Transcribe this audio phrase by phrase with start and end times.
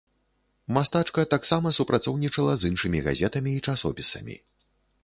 [0.77, 4.35] Мастачка таксама супрацоўнічала з іншымі газетамі і часопісамі.